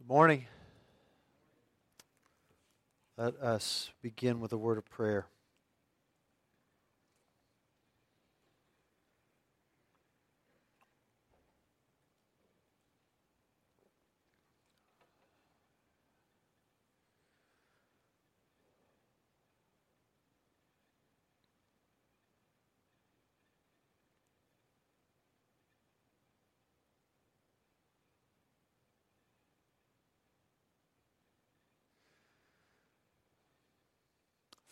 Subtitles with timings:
[0.00, 0.46] Good morning.
[3.18, 5.26] Let us begin with a word of prayer.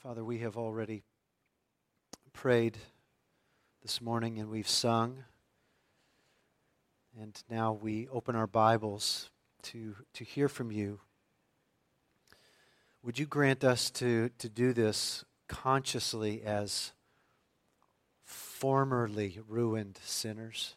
[0.09, 1.03] Father, we have already
[2.33, 2.79] prayed
[3.83, 5.25] this morning and we've sung.
[7.21, 9.29] And now we open our Bibles
[9.65, 11.01] to, to hear from you.
[13.03, 16.93] Would you grant us to, to do this consciously as
[18.25, 20.75] formerly ruined sinners?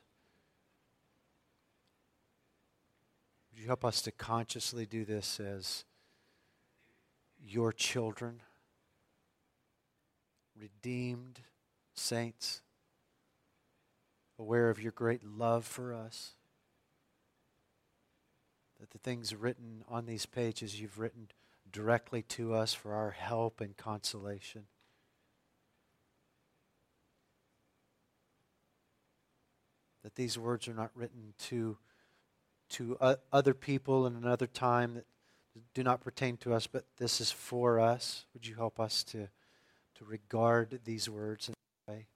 [3.49, 5.85] Would you help us to consciously do this as
[7.41, 8.41] your children?
[10.61, 11.39] Redeemed
[11.95, 12.61] saints,
[14.37, 16.35] aware of your great love for us.
[18.79, 21.29] That the things written on these pages you've written
[21.71, 24.63] directly to us for our help and consolation.
[30.03, 31.77] That these words are not written to,
[32.71, 32.97] to
[33.31, 35.05] other people in another time that
[35.73, 38.25] do not pertain to us, but this is for us.
[38.33, 39.27] Would you help us to?
[40.01, 41.53] To regard these words in
[41.87, 42.07] way.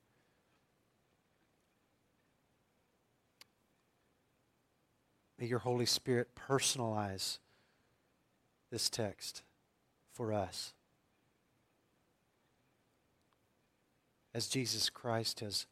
[5.38, 7.38] May your Holy Spirit personalize
[8.72, 9.44] this text
[10.13, 10.73] for us.
[14.33, 15.67] As Jesus Christ has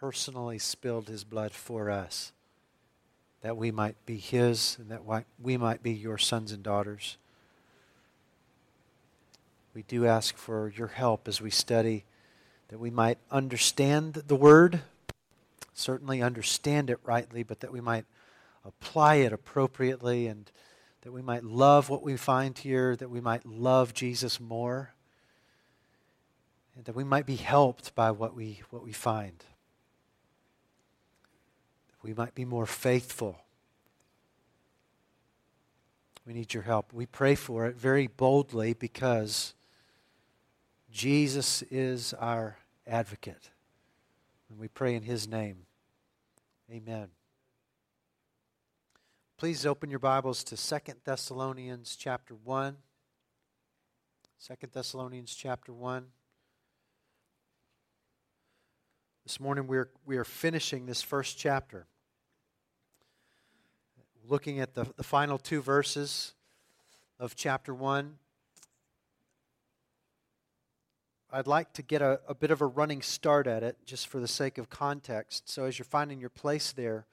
[0.00, 2.32] personally spilled his blood for us,
[3.42, 5.02] that we might be his and that
[5.38, 7.18] we might be your sons and daughters
[9.74, 12.04] we do ask for your help as we study
[12.68, 14.80] that we might understand the word,
[15.72, 18.04] certainly understand it rightly, but that we might
[18.64, 20.50] apply it appropriately and
[21.02, 24.94] that we might love what we find here, that we might love Jesus more,
[26.76, 29.40] and that we might be helped by what we, what we find.
[31.88, 33.38] That we might be more faithful.
[36.26, 36.92] We need your help.
[36.92, 39.52] We pray for it very boldly because
[40.94, 42.56] Jesus is our
[42.86, 43.50] advocate.
[44.48, 45.66] And we pray in his name.
[46.70, 47.08] Amen.
[49.36, 52.76] Please open your Bibles to Second Thessalonians chapter 1.
[54.46, 56.06] 2 Thessalonians chapter 1.
[59.24, 61.86] This morning we're, we are finishing this first chapter.
[64.28, 66.34] Looking at the, the final two verses
[67.18, 68.18] of chapter 1.
[71.34, 74.20] I'd like to get a, a bit of a running start at it just for
[74.20, 75.50] the sake of context.
[75.50, 77.06] So as you're finding your place there,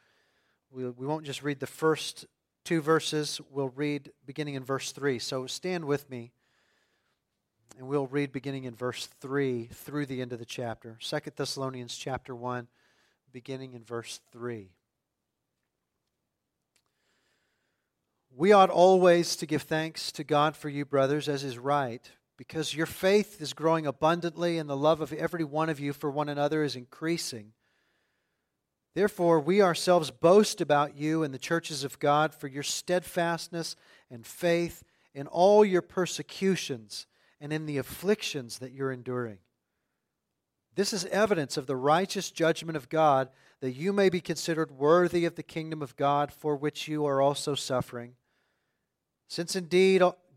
[0.69, 2.27] we, we won't just read the first
[2.63, 5.17] two verses, we'll read beginning in verse 3.
[5.17, 6.33] So stand with me,
[7.79, 10.97] and we'll read beginning in verse 3 through the end of the chapter.
[11.01, 12.67] Second Thessalonians chapter 1,
[13.33, 14.69] beginning in verse 3.
[18.37, 22.07] We ought always to give thanks to God for you, brothers, as is right
[22.41, 26.09] because your faith is growing abundantly and the love of every one of you for
[26.09, 27.51] one another is increasing.
[28.95, 33.75] Therefore, we ourselves boast about you and the churches of God for your steadfastness
[34.09, 34.81] and faith
[35.13, 37.05] in all your persecutions
[37.39, 39.37] and in the afflictions that you're enduring.
[40.73, 45.25] This is evidence of the righteous judgment of God that you may be considered worthy
[45.25, 48.15] of the kingdom of God for which you are also suffering.
[49.27, 50.01] Since indeed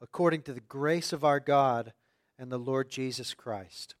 [0.00, 1.92] according to the grace of our God
[2.38, 3.96] and the Lord Jesus Christ.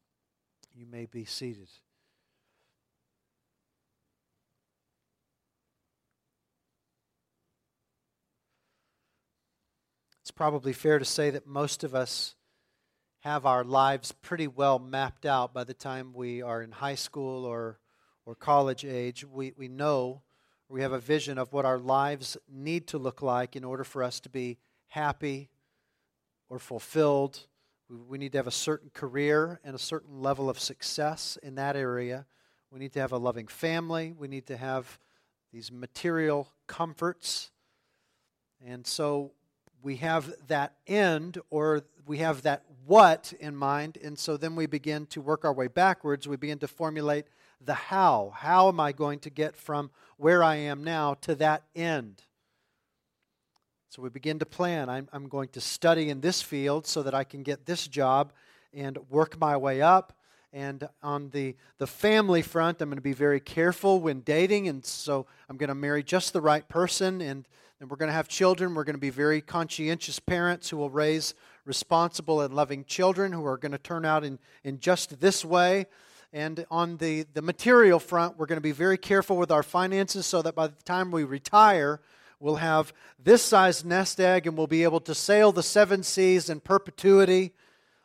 [0.74, 1.68] You may be seated.
[10.22, 12.36] It's probably fair to say that most of us
[13.20, 17.44] have our lives pretty well mapped out by the time we are in high school
[17.44, 17.80] or,
[18.24, 19.24] or college age.
[19.24, 20.22] We, we know,
[20.68, 24.04] we have a vision of what our lives need to look like in order for
[24.04, 24.58] us to be
[24.88, 25.48] happy
[26.48, 27.46] or fulfilled.
[28.08, 31.76] We, need to have a certain career and a certain level of success in that
[31.76, 32.26] area.
[32.70, 34.14] We need to have a loving family.
[34.16, 34.98] We need to have
[35.52, 37.50] these material comforts.
[38.64, 39.32] And so
[39.82, 43.98] we have that end or we have that what in mind.
[44.02, 46.28] And so then we begin to work our way backwards.
[46.28, 47.26] We begin to formulate
[47.60, 48.32] the how.
[48.34, 52.22] How am I going to get from where I am now to that end?
[53.90, 54.90] So we begin to plan.
[54.90, 58.32] I'm, I'm going to study in this field so that I can get this job
[58.74, 60.12] and work my way up.
[60.52, 64.68] And on the, the family front, I'm going to be very careful when dating.
[64.68, 67.22] And so I'm going to marry just the right person.
[67.22, 67.46] And
[67.78, 68.74] then we're going to have children.
[68.74, 71.32] We're going to be very conscientious parents who will raise
[71.64, 75.86] responsible and loving children who are going to turn out in, in just this way.
[76.34, 80.26] And on the, the material front, we're going to be very careful with our finances
[80.26, 82.00] so that by the time we retire,
[82.40, 86.48] We'll have this size nest egg and we'll be able to sail the seven seas
[86.48, 87.52] in perpetuity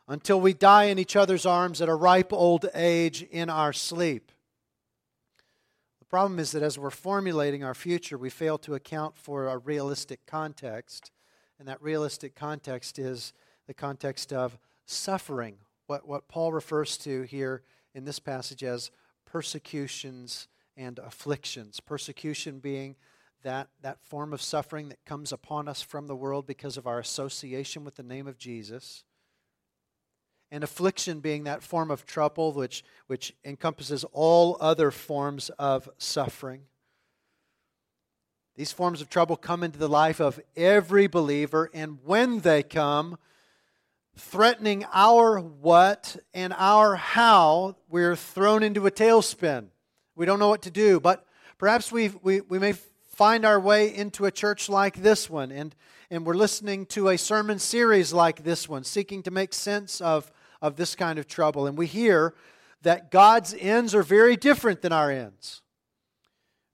[0.08, 4.32] until we die in each other's arms at a ripe old age in our sleep.
[6.00, 9.58] The problem is that as we're formulating our future, we fail to account for a
[9.58, 11.10] realistic context.
[11.58, 13.32] And that realistic context is
[13.66, 15.56] the context of suffering,
[15.86, 17.62] what, what Paul refers to here
[17.94, 18.90] in this passage as
[19.24, 21.80] persecutions and afflictions.
[21.80, 22.96] Persecution being
[23.44, 26.98] that, that form of suffering that comes upon us from the world because of our
[26.98, 29.04] association with the name of Jesus.
[30.50, 36.62] And affliction being that form of trouble which, which encompasses all other forms of suffering.
[38.56, 43.18] These forms of trouble come into the life of every believer, and when they come,
[44.16, 49.66] threatening our what and our how, we're thrown into a tailspin.
[50.14, 51.26] We don't know what to do, but
[51.58, 52.74] perhaps we we, we may
[53.14, 55.52] find our way into a church like this one.
[55.52, 55.74] And,
[56.10, 60.32] and we're listening to a sermon series like this one, seeking to make sense of,
[60.60, 61.66] of this kind of trouble.
[61.66, 62.34] And we hear
[62.82, 65.62] that God's ends are very different than our ends.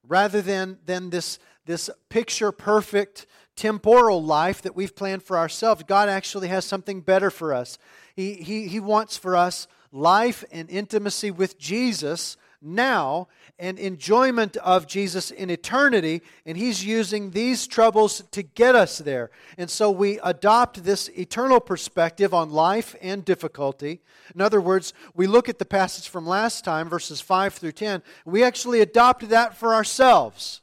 [0.07, 6.09] Rather than, than this, this picture perfect temporal life that we've planned for ourselves, God
[6.09, 7.79] actually has something better for us.
[8.17, 13.29] He, he, he wants for us life and intimacy with Jesus now
[13.59, 19.31] and enjoyment of Jesus in eternity, and He's using these troubles to get us there.
[19.59, 24.01] And so we adopt this eternal perspective on life and difficulty.
[24.35, 28.03] In other words, we look at the passage from last time, verses 5 through 10,
[28.25, 30.61] we actually adopt that for ourselves.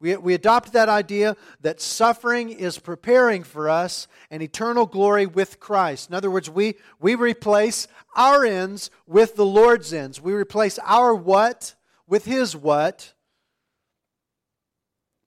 [0.00, 5.58] We, we adopt that idea that suffering is preparing for us an eternal glory with
[5.58, 6.08] Christ.
[6.08, 10.20] In other words, we, we replace our ends with the Lord's ends.
[10.20, 11.74] We replace our what
[12.06, 13.12] with His what.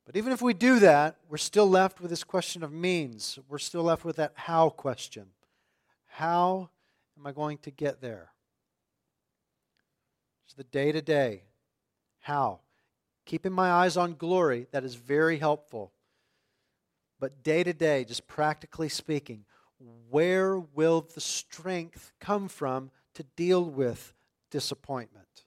[0.06, 3.40] But even if we do that, we're still left with this question of means.
[3.50, 5.28] We're still left with that how question.
[6.08, 6.70] How
[7.18, 8.32] am I going to get there?
[10.46, 11.44] It's the day to day.
[12.20, 12.60] How?
[13.25, 15.92] Keeping my eyes on glory, that is very helpful.
[17.20, 19.46] But day to day, just practically speaking,
[20.10, 24.13] where will the strength come from to deal with
[24.50, 25.46] disappointment?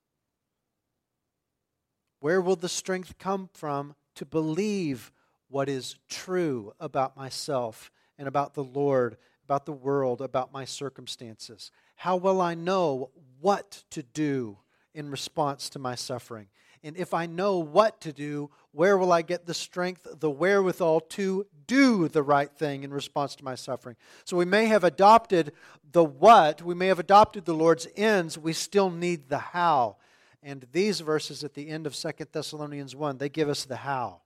[2.20, 5.12] Where will the strength come from to believe
[5.48, 11.70] what is true about myself and about the Lord, about the world, about my circumstances?
[11.96, 14.58] How will I know what to do
[14.94, 16.46] in response to my suffering?
[16.84, 21.00] And if I know what to do, where will I get the strength, the wherewithal
[21.00, 23.96] to do the right thing in response to my suffering?
[24.24, 25.52] So we may have adopted
[25.92, 29.96] the what, we may have adopted the Lord's ends, we still need the how.
[30.42, 34.20] And these verses at the end of Second Thessalonians 1, they give us the how.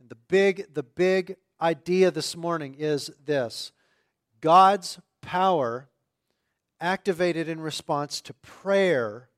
[0.00, 3.70] And the big, the big idea this morning is this
[4.40, 5.88] God's power
[6.80, 9.28] activated in response to prayer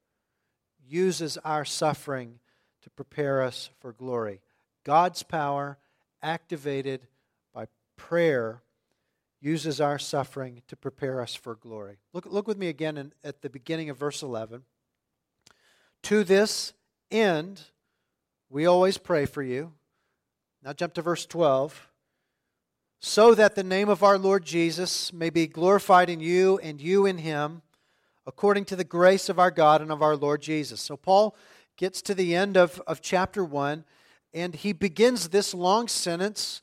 [0.88, 2.38] uses our suffering
[2.82, 4.40] to prepare us for glory.
[4.84, 5.78] God's power,
[6.22, 7.06] activated
[7.52, 7.66] by
[7.96, 8.62] prayer,
[9.40, 11.98] uses our suffering to prepare us for glory.
[12.12, 14.62] Look, look with me again in, at the beginning of verse 11.
[16.04, 16.72] To this
[17.10, 17.62] end,
[18.50, 19.72] we always pray for you.
[20.64, 21.88] Now jump to verse 12.
[23.00, 27.06] so that the name of our Lord Jesus may be glorified in you and you
[27.06, 27.62] in him,
[28.28, 30.82] according to the grace of our God and of our Lord Jesus.
[30.82, 31.34] So Paul
[31.78, 33.84] gets to the end of, of chapter 1,
[34.34, 36.60] and he begins this long sentence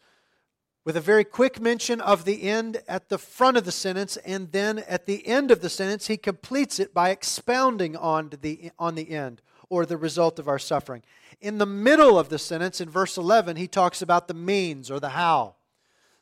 [0.86, 4.52] with a very quick mention of the end at the front of the sentence, and
[4.52, 8.94] then at the end of the sentence, he completes it by expounding on the, on
[8.94, 11.02] the end or the result of our suffering.
[11.42, 15.00] In the middle of the sentence, in verse 11, he talks about the means or
[15.00, 15.56] the how.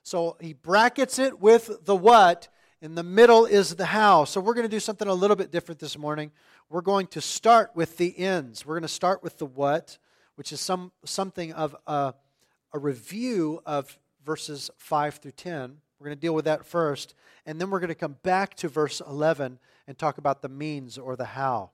[0.04, 2.48] So he brackets it with the what.
[2.84, 4.26] In the middle is the how.
[4.26, 6.32] So we're going to do something a little bit different this morning.
[6.70, 8.66] We're going to start with the ends.
[8.66, 9.98] We're going to start with the what,
[10.36, 12.14] which is some, something of a,
[12.74, 15.78] a review of verses 5 through 10.
[15.98, 17.16] We're going to deal with that first.
[17.46, 20.98] And then we're going to come back to verse 11 and talk about the means
[20.98, 21.70] or the how.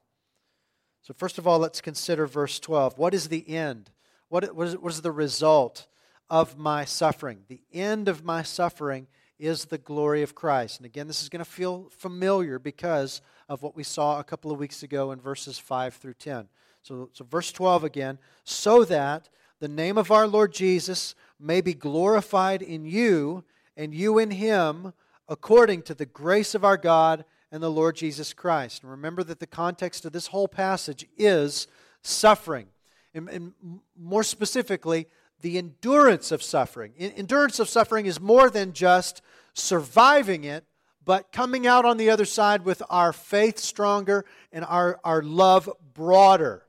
[1.02, 3.00] So, first of all, let's consider verse 12.
[3.00, 3.90] What is the end?
[4.28, 5.88] What, what, is, what is the result
[6.30, 7.46] of my suffering?
[7.48, 9.08] The end of my suffering
[9.40, 10.78] is the glory of Christ.
[10.78, 14.52] And again, this is going to feel familiar because of what we saw a couple
[14.52, 16.48] of weeks ago in verses 5 through 10.
[16.84, 19.30] So, so verse 12 again, so that
[19.60, 23.44] the name of our Lord Jesus may be glorified in you
[23.76, 24.94] and you in him
[25.28, 28.84] according to the grace of our God and the Lord Jesus Christ.
[28.84, 31.68] And remember that the context of this whole passage is
[32.02, 32.68] suffering.
[33.14, 33.54] And, and
[33.98, 35.08] more specifically,
[35.42, 36.94] the endurance of suffering.
[36.98, 39.22] Endurance of suffering is more than just
[39.54, 40.66] surviving it,
[41.04, 45.70] but coming out on the other side with our faith stronger and our, our love
[45.94, 46.66] broader.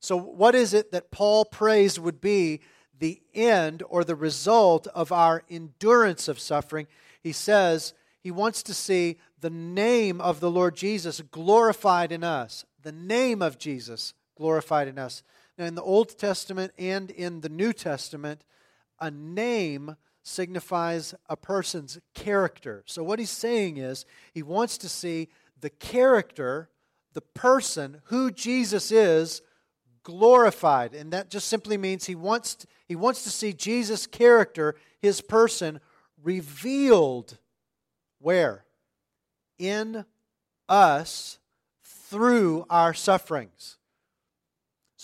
[0.00, 2.60] So, what is it that Paul prays would be
[2.98, 6.86] the end or the result of our endurance of suffering?
[7.22, 12.64] He says he wants to see the name of the Lord Jesus glorified in us.
[12.82, 15.22] The name of Jesus glorified in us.
[15.56, 18.44] Now, in the Old Testament and in the New Testament,
[19.00, 22.82] a name signifies a person's character.
[22.86, 25.28] So, what he's saying is he wants to see
[25.60, 26.70] the character,
[27.12, 29.42] the person, who Jesus is,
[30.02, 30.94] glorified.
[30.94, 35.20] And that just simply means he wants to, he wants to see Jesus' character, his
[35.20, 35.80] person,
[36.22, 37.38] revealed.
[38.18, 38.64] Where?
[39.58, 40.04] in
[40.68, 41.38] us
[41.82, 43.78] through our sufferings.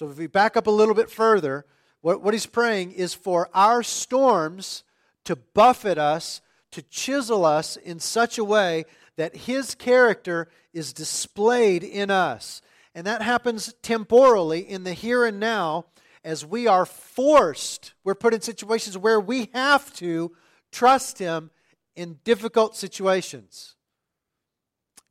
[0.01, 1.67] So if we back up a little bit further,
[2.01, 4.83] what, what he's praying is for our storms
[5.25, 6.41] to buffet us,
[6.71, 12.63] to chisel us in such a way that his character is displayed in us.
[12.95, 15.85] And that happens temporally in the here and now
[16.25, 20.33] as we are forced, we're put in situations where we have to
[20.73, 21.51] trust him
[21.95, 23.77] in difficult situations.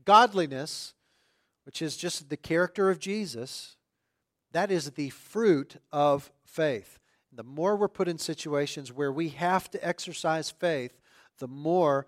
[0.04, 0.96] Godliness,
[1.68, 3.76] which is just the character of Jesus,
[4.52, 7.00] that is the fruit of faith.
[7.32, 11.00] The more we're put in situations where we have to exercise faith,
[11.38, 12.08] the more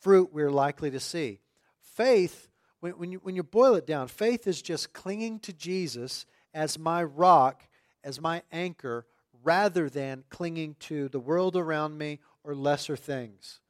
[0.00, 1.40] fruit we're likely to see.
[1.80, 2.48] Faith,
[2.80, 6.78] when, when, you, when you boil it down, faith is just clinging to Jesus as
[6.78, 7.62] my rock,
[8.02, 9.06] as my anchor,
[9.44, 13.60] rather than clinging to the world around me or lesser things.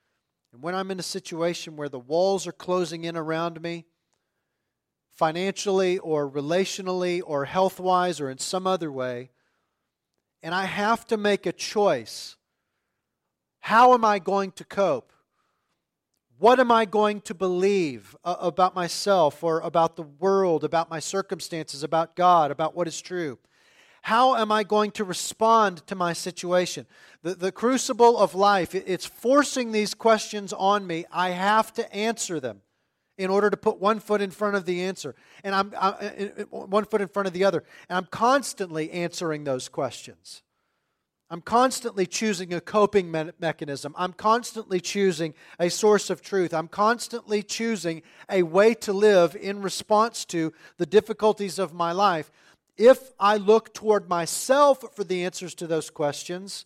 [0.52, 3.84] And when I'm in a situation where the walls are closing in around me,
[5.14, 9.30] financially or relationally or health wise or in some other way,
[10.42, 12.36] and I have to make a choice
[13.60, 15.10] how am I going to cope?
[16.38, 20.98] What am I going to believe uh, about myself or about the world, about my
[20.98, 23.38] circumstances, about God, about what is true?
[24.02, 26.84] How am I going to respond to my situation?
[27.22, 31.06] The, the crucible of life, it's forcing these questions on me.
[31.10, 32.60] I have to answer them
[33.16, 35.92] in order to put one foot in front of the answer and I'm I,
[36.50, 37.62] one foot in front of the other.
[37.88, 40.42] And I'm constantly answering those questions.
[41.30, 43.94] I'm constantly choosing a coping me- mechanism.
[43.96, 46.52] I'm constantly choosing a source of truth.
[46.52, 52.30] I'm constantly choosing a way to live in response to the difficulties of my life
[52.76, 56.64] if I look toward myself for the answers to those questions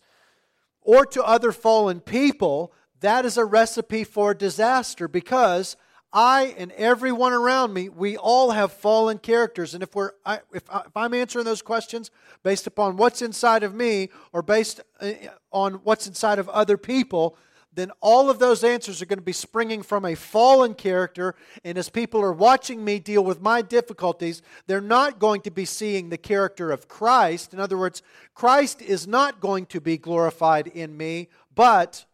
[0.81, 5.77] or to other fallen people, that is a recipe for disaster because
[6.11, 9.73] I and everyone around me, we all have fallen characters.
[9.73, 12.09] And if, we're, I, if, I, if I'm answering those questions
[12.41, 15.11] based upon what's inside of me or based uh,
[15.51, 17.37] on what's inside of other people,
[17.71, 21.35] then all of those answers are going to be springing from a fallen character.
[21.63, 25.65] And as people are watching me deal with my difficulties, they're not going to be
[25.65, 27.53] seeing the character of Christ.
[27.53, 28.01] In other words,
[28.33, 32.05] Christ is not going to be glorified in me, but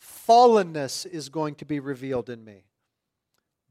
[0.00, 2.67] fallenness is going to be revealed in me.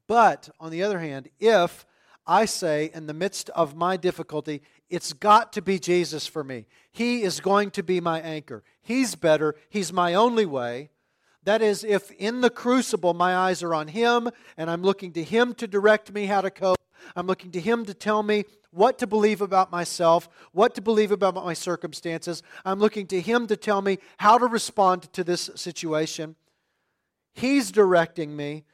[0.07, 1.85] But on the other hand, if
[2.25, 6.65] I say in the midst of my difficulty, it's got to be Jesus for me.
[6.91, 8.63] He is going to be my anchor.
[8.81, 9.55] He's better.
[9.69, 10.89] He's my only way.
[11.43, 15.23] That is, if in the crucible my eyes are on Him and I'm looking to
[15.23, 16.77] Him to direct me how to cope,
[17.15, 21.11] I'm looking to Him to tell me what to believe about myself, what to believe
[21.11, 22.43] about my circumstances.
[22.65, 26.35] I'm looking to Him to tell me how to respond to this situation.
[27.33, 28.65] He's directing me.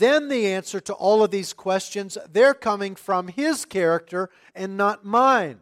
[0.00, 5.04] Then the answer to all of these questions, they're coming from His character and not
[5.04, 5.60] mine.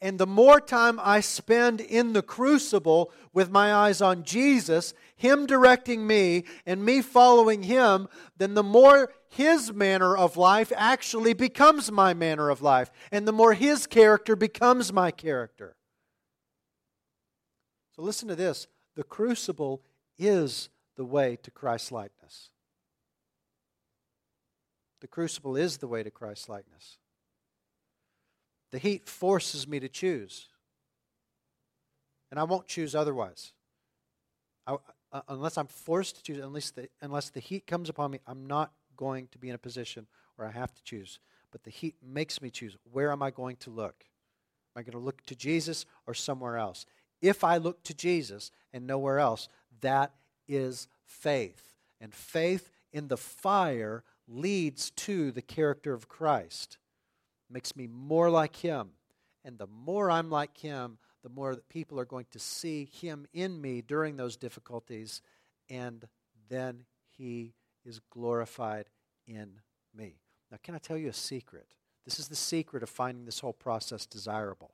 [0.00, 5.46] And the more time I spend in the crucible with my eyes on Jesus, Him
[5.46, 11.92] directing me and me following Him, then the more His manner of life actually becomes
[11.92, 12.90] my manner of life.
[13.12, 15.76] And the more His character becomes my character.
[17.94, 18.66] So listen to this
[18.96, 19.84] the crucible
[20.18, 22.21] is the way to Christ likeness.
[25.02, 26.96] The crucible is the way to Christ likeness.
[28.70, 30.46] The heat forces me to choose.
[32.30, 33.52] And I won't choose otherwise.
[34.64, 34.76] I,
[35.10, 38.46] uh, unless I'm forced to choose, unless the, unless the heat comes upon me, I'm
[38.46, 40.06] not going to be in a position
[40.36, 41.18] where I have to choose.
[41.50, 42.76] But the heat makes me choose.
[42.92, 44.04] Where am I going to look?
[44.76, 46.86] Am I going to look to Jesus or somewhere else?
[47.20, 49.48] If I look to Jesus and nowhere else,
[49.80, 50.12] that
[50.46, 51.74] is faith.
[52.00, 56.78] And faith in the fire leads to the character of Christ
[57.50, 58.90] makes me more like Him.
[59.44, 63.26] And the more I'm like Him, the more that people are going to see Him
[63.32, 65.22] in me during those difficulties,
[65.68, 66.06] and
[66.48, 68.86] then He is glorified
[69.26, 69.60] in
[69.94, 70.20] me.
[70.50, 71.66] Now, can I tell you a secret?
[72.04, 74.72] This is the secret of finding this whole process desirable.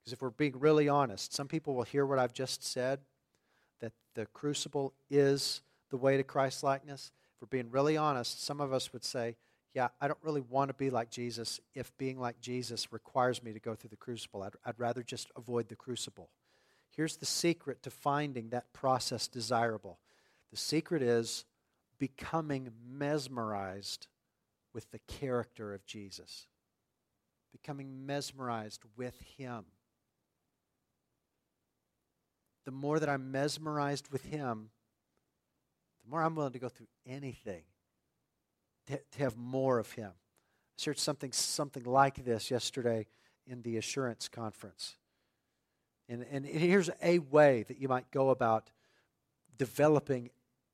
[0.00, 3.00] Because if we're being really honest, some people will hear what I've just said
[3.80, 7.10] that the crucible is the way to Christ likeness.
[7.40, 9.36] If we're being really honest, some of us would say,
[9.72, 13.54] yeah, I don't really want to be like Jesus if being like Jesus requires me
[13.54, 14.42] to go through the crucible.
[14.42, 16.28] I'd, I'd rather just avoid the crucible.
[16.94, 19.98] Here's the secret to finding that process desirable
[20.50, 21.44] the secret is
[21.98, 24.08] becoming mesmerized
[24.74, 26.46] with the character of Jesus,
[27.52, 29.64] becoming mesmerized with Him.
[32.66, 34.70] The more that I'm mesmerized with Him,
[36.10, 37.62] more I'm willing to go through anything
[38.86, 40.10] to, to have more of Him.
[40.10, 43.06] I shared something, something like this yesterday
[43.46, 44.96] in the assurance conference.
[46.08, 48.70] And, and here's a way that you might go about
[49.56, 50.30] developing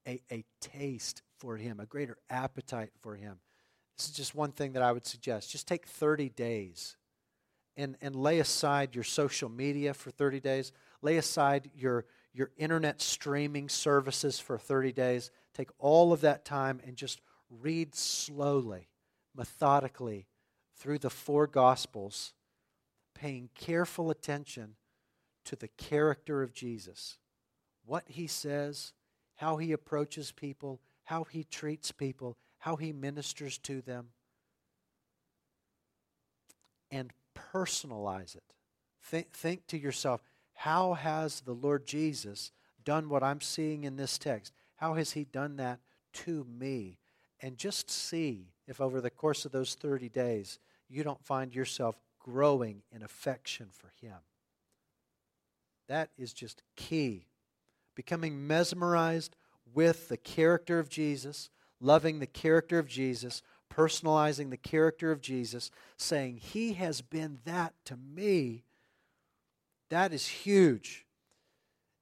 [0.07, 3.39] a, a taste for Him, a greater appetite for Him.
[3.97, 5.51] This is just one thing that I would suggest.
[5.51, 6.97] Just take 30 days
[7.77, 10.73] and, and lay aside your social media for 30 days.
[11.03, 15.31] Lay aside your, your internet streaming services for 30 days.
[15.55, 18.89] Take all of that time and just read slowly,
[19.35, 20.27] methodically
[20.77, 22.35] through the four Gospels,
[23.15, 24.77] paying careful attention
[25.47, 27.17] to the character of Jesus,
[27.87, 28.93] what he says,
[29.37, 34.09] how he approaches people, how he treats people, how he ministers to them,
[36.91, 38.55] and personalize it.
[39.03, 40.21] Think, think to yourself,
[40.57, 42.51] how has the Lord Jesus
[42.85, 44.53] done what I'm seeing in this text?
[44.77, 45.81] How has he done that
[46.25, 46.99] to me?
[47.41, 52.01] and just see if over the course of those 30 days you don't find yourself
[52.19, 54.19] growing in affection for Him.
[55.89, 57.27] That is just key.
[57.95, 59.37] Becoming mesmerized
[59.75, 63.43] with the character of Jesus, loving the character of Jesus,
[63.73, 68.65] personalizing the character of Jesus, saying, He has been that to me.
[69.91, 71.07] That is huge.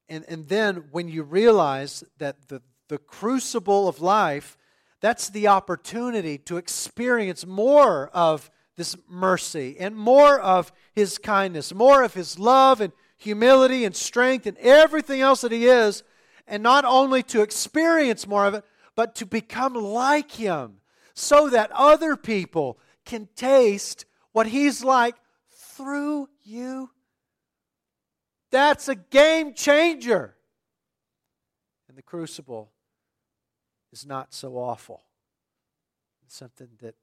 [0.09, 4.57] And, and then when you realize that the, the crucible of life
[5.05, 12.03] that's the opportunity to experience more of this mercy and more of His kindness, more
[12.03, 16.05] of His love and humility and strength and everything else that He is.
[16.47, 18.65] And not only to experience more of it,
[18.97, 20.77] but to become like Him
[21.13, 25.17] so that other people can taste what He's like
[25.51, 26.89] through you.
[28.55, 30.37] That's a game changer.
[31.89, 32.71] And the crucible
[33.93, 35.03] is not so awful.
[36.25, 36.95] It's something that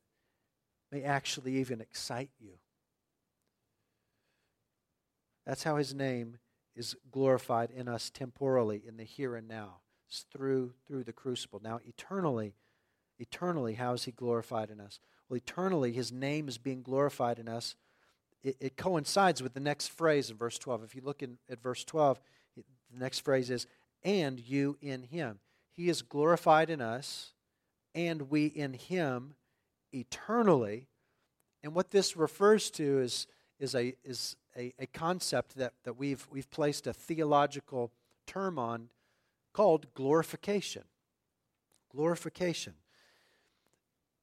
[0.93, 2.53] may actually even excite you.
[5.45, 6.37] That's how his name
[6.73, 9.81] is glorified in us temporally, in the here and now.
[10.07, 11.59] It's through through the crucible.
[11.61, 12.53] Now eternally,
[13.19, 15.01] eternally, how is he glorified in us?
[15.27, 17.75] Well, eternally, his name is being glorified in us.
[18.43, 20.83] It, it coincides with the next phrase in verse 12.
[20.83, 22.19] If you look in, at verse 12,
[22.57, 23.67] it, the next phrase is,
[24.03, 25.39] and you in him.
[25.71, 27.33] He is glorified in us,
[27.95, 29.35] and we in Him
[29.93, 30.87] eternally.
[31.63, 33.27] And what this refers to is,
[33.59, 37.91] is, a, is a, a concept that, that we've, we've placed a theological
[38.27, 38.89] term on
[39.53, 40.83] called glorification.
[41.91, 42.73] Glorification.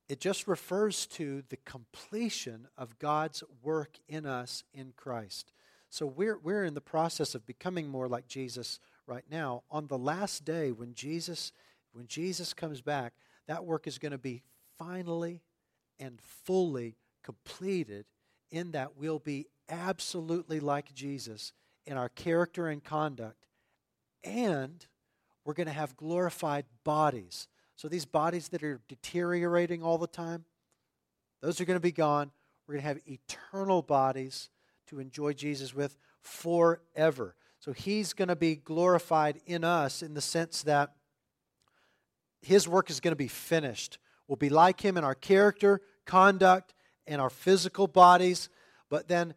[0.09, 5.53] It just refers to the completion of God's work in us in Christ.
[5.90, 9.62] So we're, we're in the process of becoming more like Jesus right now.
[9.71, 11.53] On the last day, when Jesus,
[11.92, 13.14] when Jesus comes back,
[13.47, 14.42] that work is going to be
[14.79, 15.42] finally
[15.99, 18.07] and fully completed
[18.51, 21.53] in that we'll be absolutely like Jesus
[21.87, 23.47] in our character and conduct.
[24.25, 24.87] And
[25.44, 27.49] we're going to have glorified bodies.
[27.79, 30.45] So these bodies that are deteriorating all the time,
[31.41, 32.33] those are going to be gone.
[32.67, 34.51] We're going to have eternal bodies
[34.88, 37.37] to enjoy Jesus with forever.
[37.61, 40.97] So he's going to be glorified in us in the sense that
[42.43, 43.99] his work is going to be finished.
[44.27, 46.75] We'll be like him in our character, conduct,
[47.07, 48.49] and our physical bodies,
[48.91, 49.35] but then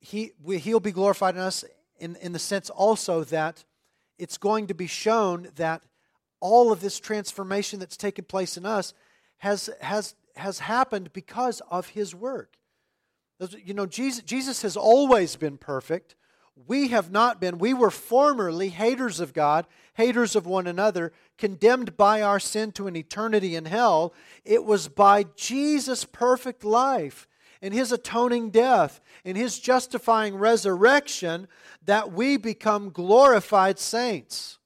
[0.00, 1.64] he, we, he'll be glorified in us
[2.00, 3.64] in, in the sense also that
[4.18, 5.82] it's going to be shown that
[6.42, 8.92] all of this transformation that's taken place in us
[9.38, 12.56] has, has, has happened because of his work.
[13.64, 16.16] You know, Jesus, Jesus has always been perfect.
[16.66, 17.58] We have not been.
[17.58, 22.88] We were formerly haters of God, haters of one another, condemned by our sin to
[22.88, 24.12] an eternity in hell.
[24.44, 27.26] It was by Jesus' perfect life
[27.62, 31.46] and his atoning death and his justifying resurrection
[31.84, 34.58] that we become glorified saints.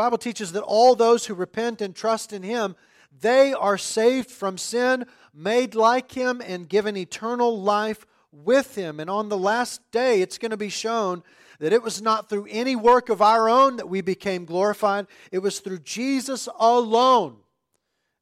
[0.00, 2.74] Bible teaches that all those who repent and trust in him,
[3.20, 8.98] they are saved from sin, made like him, and given eternal life with him.
[8.98, 11.22] And on the last day, it's going to be shown
[11.58, 15.40] that it was not through any work of our own that we became glorified, it
[15.40, 17.36] was through Jesus alone.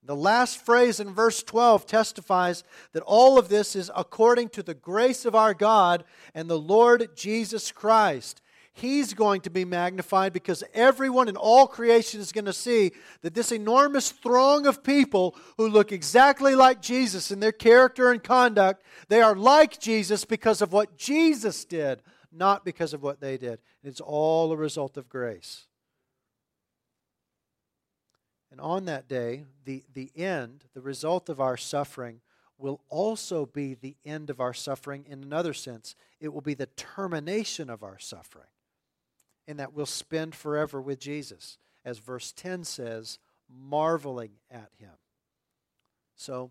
[0.02, 4.74] The last phrase in verse 12 testifies that all of this is according to the
[4.74, 6.02] grace of our God
[6.34, 8.42] and the Lord Jesus Christ.
[8.80, 13.34] He's going to be magnified because everyone in all creation is going to see that
[13.34, 18.84] this enormous throng of people who look exactly like Jesus in their character and conduct,
[19.08, 23.58] they are like Jesus because of what Jesus did, not because of what they did.
[23.82, 25.66] It's all a result of grace.
[28.52, 32.20] And on that day, the, the end, the result of our suffering,
[32.58, 35.94] will also be the end of our suffering in another sense.
[36.20, 38.48] It will be the termination of our suffering,
[39.48, 43.18] in that we'll spend forever with Jesus, as verse 10 says,
[43.50, 44.92] marveling at him.
[46.14, 46.50] So,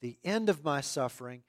[0.00, 1.42] the end of my suffering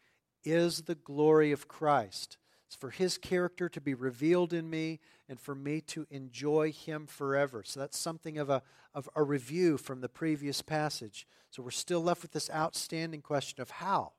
[0.43, 2.37] is the glory of Christ.
[2.67, 7.07] It's for his character to be revealed in me and for me to enjoy him
[7.07, 7.63] forever.
[7.63, 8.61] So that's something of a,
[8.93, 11.27] of a review from the previous passage.
[11.51, 14.13] So we're still left with this outstanding question of how?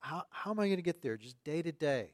[0.00, 2.12] How, how am I going to get there just day to day?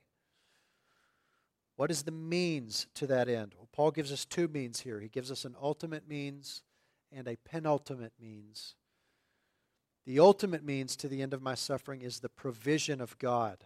[1.79, 3.55] What is the means to that end?
[3.57, 4.99] Well, Paul gives us two means here.
[4.99, 6.63] He gives us an ultimate means
[7.13, 8.75] and a penultimate means.
[10.05, 13.59] The ultimate means to the end of my suffering is the provision of God.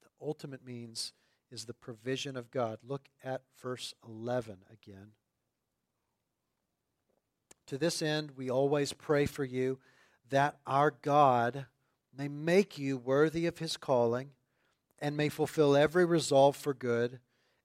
[0.00, 1.12] The ultimate means
[1.50, 2.78] is the provision of God.
[2.82, 5.08] Look at verse 11 again.
[7.66, 9.78] To this end, we always pray for you
[10.30, 11.66] that our God
[12.16, 14.30] may make you worthy of his calling
[15.02, 17.18] and may fulfill every resolve for good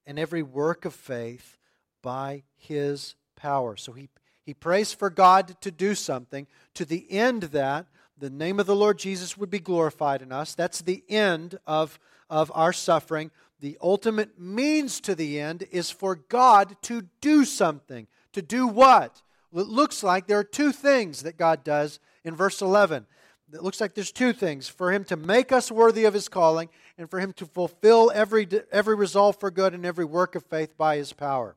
[0.06, 1.58] and every work of faith
[2.04, 3.78] by his power.
[3.78, 4.10] So he,
[4.46, 7.86] he prays for God to do something to the end that
[8.18, 10.56] the name of the Lord Jesus would be glorified in us.
[10.56, 11.98] That's the end of,
[12.30, 18.08] of our suffering the ultimate means to the end is for God to do something.
[18.34, 19.24] To do what?
[19.52, 23.08] Well, it looks like there are two things that God does in verse 11.
[23.54, 26.70] It looks like there's two things for Him to make us worthy of His calling
[26.98, 30.78] and for Him to fulfill every, every resolve for good and every work of faith
[30.78, 31.56] by His power.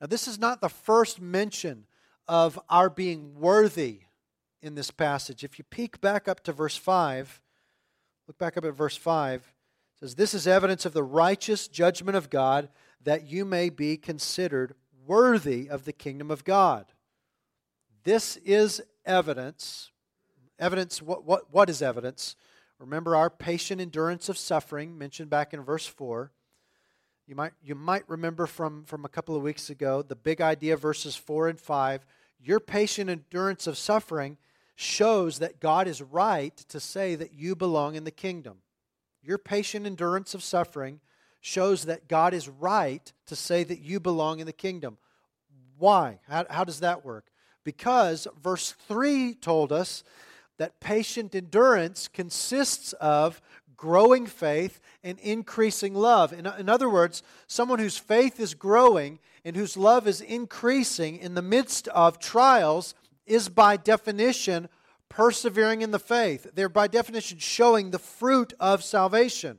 [0.00, 1.84] Now, this is not the first mention
[2.26, 4.00] of our being worthy
[4.62, 5.44] in this passage.
[5.44, 7.40] If you peek back up to verse 5,
[8.26, 9.52] look back up at verse 5
[9.98, 12.68] says, This is evidence of the righteous judgment of God,
[13.02, 14.74] that you may be considered
[15.06, 16.86] worthy of the kingdom of God.
[18.04, 19.90] This is evidence.
[20.58, 22.36] Evidence, what, what, what is evidence?
[22.78, 26.30] Remember our patient endurance of suffering mentioned back in verse 4.
[27.26, 30.76] You might, you might remember from, from a couple of weeks ago the big idea,
[30.76, 32.06] verses 4 and 5.
[32.40, 34.38] Your patient endurance of suffering
[34.76, 38.58] shows that God is right to say that you belong in the kingdom.
[39.22, 41.00] Your patient endurance of suffering
[41.40, 44.98] shows that God is right to say that you belong in the kingdom.
[45.78, 46.20] Why?
[46.28, 47.26] How, how does that work?
[47.64, 50.04] Because verse 3 told us
[50.58, 53.40] that patient endurance consists of
[53.76, 56.32] growing faith and increasing love.
[56.32, 61.34] In, in other words, someone whose faith is growing and whose love is increasing in
[61.34, 62.94] the midst of trials
[63.24, 64.68] is by definition
[65.08, 66.50] persevering in the faith.
[66.54, 69.58] They're by definition showing the fruit of salvation.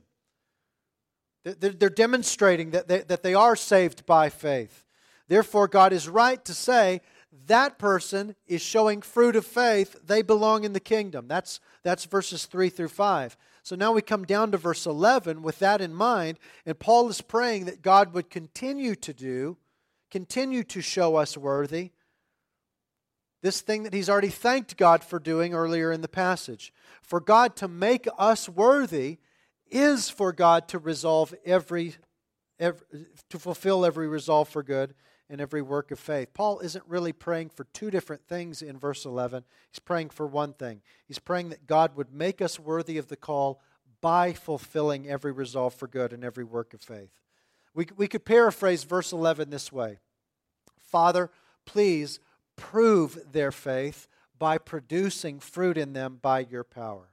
[1.42, 4.84] They're demonstrating that they, that they are saved by faith.
[5.26, 7.00] Therefore, God is right to say
[7.46, 9.96] that person is showing fruit of faith.
[10.04, 11.28] They belong in the kingdom.
[11.28, 13.36] That's, that's verses 3 through 5.
[13.62, 17.20] So now we come down to verse 11 with that in mind, and Paul is
[17.20, 19.58] praying that God would continue to do,
[20.10, 21.90] continue to show us worthy,
[23.42, 26.72] this thing that he's already thanked God for doing earlier in the passage.
[27.00, 29.18] For God to make us worthy
[29.70, 31.94] is for God to resolve every,
[32.58, 34.94] every to fulfill every resolve for good
[35.30, 36.34] and every work of faith.
[36.34, 39.44] Paul isn't really praying for two different things in verse 11.
[39.70, 40.82] He's praying for one thing.
[41.06, 43.60] He's praying that God would make us worthy of the call
[44.00, 47.10] by fulfilling every resolve for good and every work of faith.
[47.74, 49.98] We, we could paraphrase verse 11 this way
[50.78, 51.30] Father,
[51.64, 52.18] please
[52.56, 57.10] prove their faith by producing fruit in them by your power.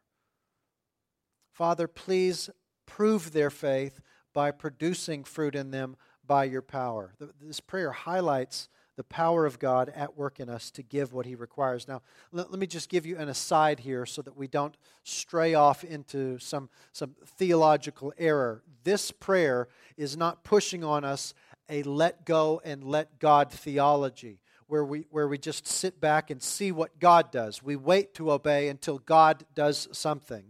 [1.51, 2.49] Father, please
[2.85, 4.01] prove their faith
[4.33, 5.97] by producing fruit in them
[6.27, 7.13] by your power.
[7.41, 11.35] This prayer highlights the power of God at work in us to give what He
[11.35, 11.87] requires.
[11.87, 15.53] Now, let, let, me just give you an aside here so that we don't stray
[15.53, 18.63] off into some, some theological error.
[18.83, 21.35] This prayer is not pushing on us
[21.69, 24.39] a let go and let God theology.
[24.65, 27.63] Where we, where we just sit back and see what God does.
[27.63, 30.43] We wait to obey until God does something.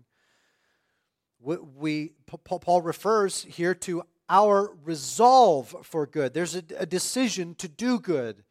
[1.40, 6.34] We, we Paul refers here to our resolve for good.
[6.34, 8.44] There's a, a, decision to do good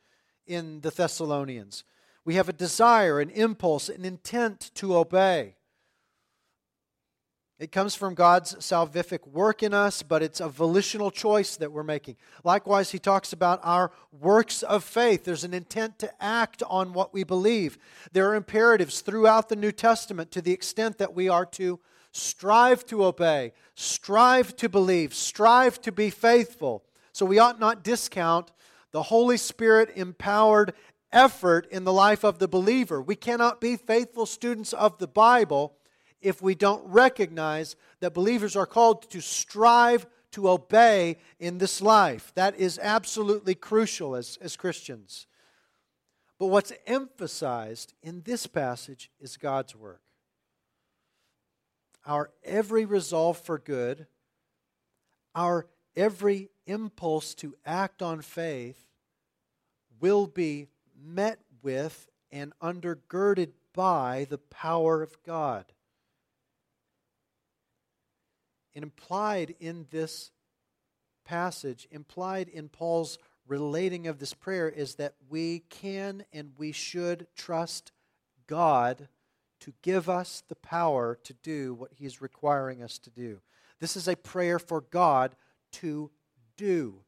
[0.47, 1.85] in the Thessalonians.
[2.25, 5.57] We have a desire, an impulse, an intent to obey.
[7.59, 11.83] It comes from God's salvific work in us, but it's a volitional choice that we're
[11.83, 12.17] making.
[12.45, 15.25] Likewise, he talks about our works of faith.
[15.25, 17.79] There's an intent to act on what we believe.
[18.13, 21.81] There are imperatives throughout the New Testament to the extent that we are to
[22.17, 26.85] strive to obey, strive to believe, strive to be faithful.
[27.13, 28.53] So we ought not discount
[28.93, 30.73] the Holy Spirit empowered
[31.13, 33.01] effort in the life of the believer.
[33.03, 35.77] We cannot be faithful students of the Bible
[36.21, 42.33] if we don't recognize that believers are called to strive to obey in this life.
[42.35, 45.27] That is absolutely crucial as, as Christians.
[46.39, 50.01] But what's emphasized in this passage is God's work
[52.07, 54.07] our every resolve for good,
[55.35, 55.67] our
[55.97, 58.87] every impulse to act on faith
[60.01, 60.69] will be
[61.05, 65.65] met with and undergirded by the power of God.
[68.75, 70.31] And implied in this
[71.25, 77.27] passage, implied in Paul's relating of this prayer, is that we can and we should
[77.35, 77.93] trust
[78.47, 79.09] God
[79.61, 83.41] to give us the power to do what He is requiring us to do.
[83.81, 85.35] This is a prayer for God
[85.73, 86.11] to
[86.57, 87.03] do.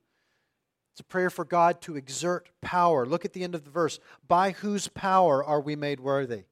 [0.92, 3.06] It's a prayer for God to exert power.
[3.06, 4.00] Look at the end of the verse.
[4.26, 6.44] By whose power are we made worthy?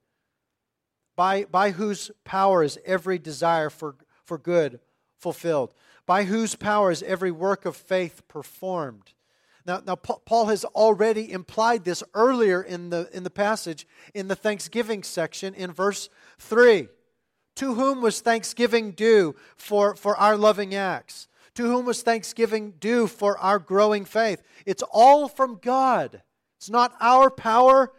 [1.17, 4.79] By, by whose power is every desire for, for good
[5.19, 5.75] fulfilled?
[6.07, 9.15] By whose power is every work of faith performed?
[9.67, 14.37] Now, now Paul has already implied this earlier in the, in the passage in the
[14.37, 16.89] Thanksgiving section in verse 3.
[17.57, 21.27] To whom was thanksgiving due for, for our loving acts?
[21.55, 24.43] To whom was thanksgiving due for our growing faith?
[24.67, 26.23] It's all from God.
[26.59, 27.93] It's not our power,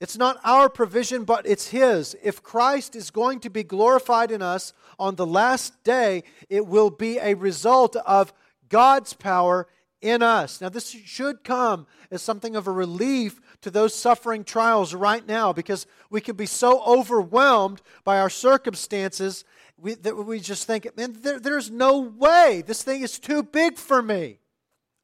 [0.00, 2.16] it's not our provision, but it's His.
[2.22, 6.90] If Christ is going to be glorified in us on the last day, it will
[6.90, 8.32] be a result of
[8.68, 9.66] God's power
[10.00, 10.60] in us.
[10.60, 15.52] Now, this should come as something of a relief to those suffering trials right now
[15.52, 19.44] because we can be so overwhelmed by our circumstances
[19.76, 22.62] we, that we just think, man, there, there's no way.
[22.66, 24.38] This thing is too big for me.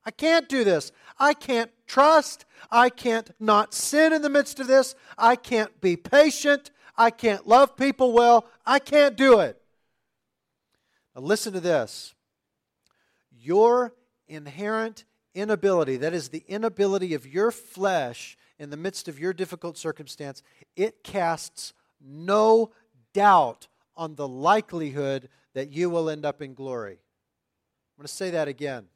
[0.04, 0.92] I can't do this.
[1.18, 2.44] I can't trust.
[2.70, 4.94] I can't not sin in the midst of this.
[5.18, 6.70] I can't be patient.
[6.96, 8.46] I can't love people well.
[8.64, 9.60] I can't do it.
[11.14, 12.14] Now, listen to this.
[13.30, 13.92] Your
[14.28, 19.76] inherent inability, that is, the inability of your flesh in the midst of your difficult
[19.76, 20.42] circumstance,
[20.76, 22.70] it casts no
[23.12, 26.92] doubt on the likelihood that you will end up in glory.
[26.92, 28.86] I'm going to say that again.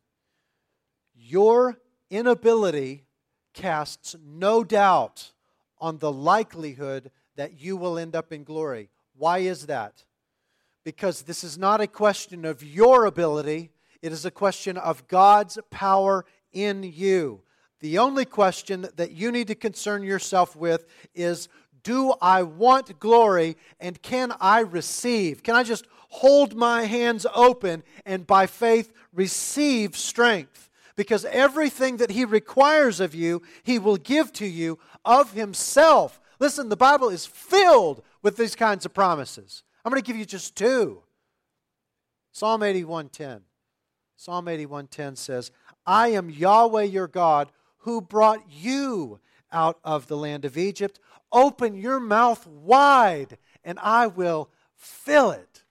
[1.14, 1.78] Your
[2.10, 3.04] inability
[3.54, 5.32] casts no doubt
[5.78, 8.90] on the likelihood that you will end up in glory.
[9.16, 10.04] Why is that?
[10.84, 13.70] Because this is not a question of your ability,
[14.02, 17.42] it is a question of God's power in you.
[17.80, 21.48] The only question that you need to concern yourself with is
[21.82, 25.42] do I want glory and can I receive?
[25.42, 30.68] Can I just hold my hands open and by faith receive strength?
[30.96, 36.20] Because everything that He requires of you, He will give to you of Himself.
[36.38, 39.62] Listen, the Bible is filled with these kinds of promises.
[39.84, 41.02] I'm going to give you just two.
[42.32, 43.40] Psalm 81:10.
[44.20, 45.50] Psalm 81:10 says,
[45.86, 49.18] "I am Yahweh your God who brought you
[49.50, 51.00] out of the land of Egypt.
[51.32, 55.64] Open your mouth wide, and I will fill it.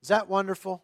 [0.00, 0.82] Is that wonderful?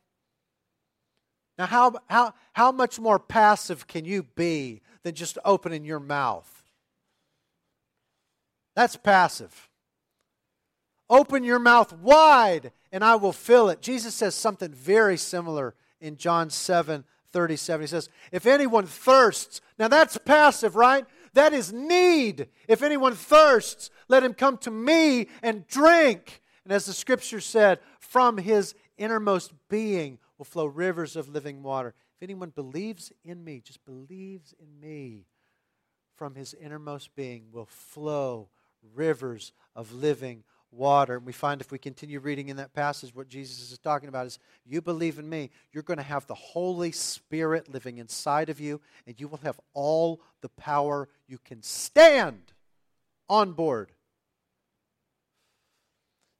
[1.56, 6.62] Now, how, how, how much more passive can you be than just opening your mouth?
[8.76, 9.70] That's passive.
[11.08, 13.80] Open your mouth wide, and I will fill it.
[13.80, 17.82] Jesus says something very similar in John 7 37.
[17.82, 21.04] He says, If anyone thirsts, now that's passive, right?
[21.34, 22.48] That is need.
[22.66, 26.42] If anyone thirsts, let him come to me and drink.
[26.64, 31.94] And as the scripture said, from his innermost being will flow rivers of living water.
[32.16, 35.26] If anyone believes in me, just believes in me,
[36.16, 38.48] from his innermost being will flow
[38.94, 40.44] rivers of living water.
[40.70, 44.26] And we find if we continue reading in that passage, what Jesus is talking about
[44.26, 48.60] is you believe in me, you're going to have the Holy Spirit living inside of
[48.60, 52.52] you, and you will have all the power you can stand
[53.28, 53.92] on board.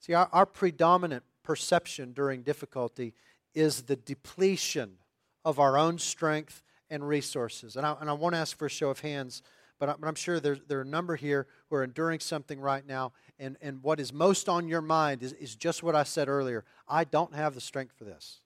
[0.00, 3.14] See, our, our predominant perception during difficulty
[3.54, 4.98] is the depletion
[5.44, 7.76] of our own strength and resources.
[7.76, 9.42] And I, and I won't ask for a show of hands,
[9.78, 12.60] but, I, but I'm sure there, there are a number here who are enduring something
[12.60, 16.02] right now, and, and what is most on your mind is, is just what I
[16.02, 16.64] said earlier.
[16.88, 18.40] I don't have the strength for this,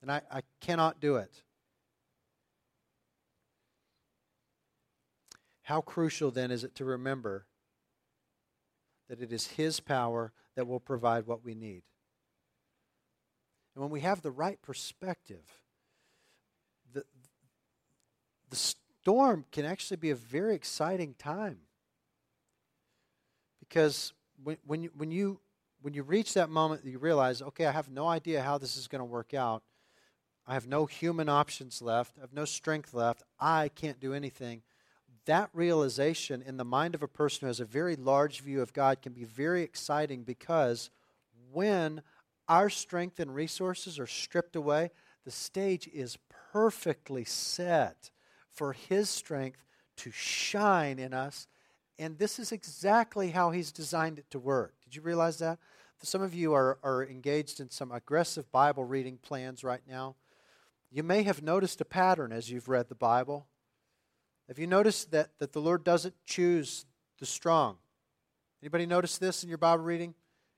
[0.00, 1.42] and I, I cannot do it.
[5.62, 7.46] How crucial then is it to remember
[9.08, 11.82] that it is His power that will provide what we need?
[13.74, 15.42] And when we have the right perspective,
[16.94, 17.04] the,
[18.48, 18.56] the
[19.06, 21.58] storm can actually be a very exciting time.
[23.60, 25.38] Because when, when, you, when, you,
[25.80, 28.88] when you reach that moment, you realize, okay, I have no idea how this is
[28.88, 29.62] going to work out.
[30.44, 32.18] I have no human options left.
[32.18, 33.22] I have no strength left.
[33.38, 34.62] I can't do anything.
[35.26, 38.72] That realization in the mind of a person who has a very large view of
[38.72, 40.90] God can be very exciting because
[41.52, 42.02] when
[42.48, 44.90] our strength and resources are stripped away,
[45.24, 46.18] the stage is
[46.52, 48.10] perfectly set
[48.56, 49.64] for His strength
[49.98, 51.46] to shine in us
[51.98, 54.74] and this is exactly how he's designed it to work.
[54.84, 55.58] Did you realize that?
[56.02, 60.14] Some of you are, are engaged in some aggressive Bible reading plans right now.
[60.90, 63.46] You may have noticed a pattern as you've read the Bible.
[64.48, 66.84] Have you noticed that, that the Lord doesn't choose
[67.18, 67.78] the strong?
[68.62, 70.14] Anybody notice this in your Bible reading?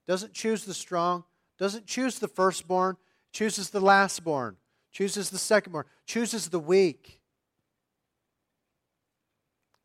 [0.06, 1.24] Doesn't choose the strong,
[1.58, 2.96] doesn't choose the firstborn,
[3.32, 4.56] chooses the lastborn,
[4.90, 7.17] chooses the secondborn, chooses the weak.